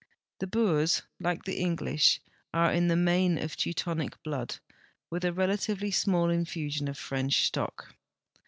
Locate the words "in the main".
2.73-3.37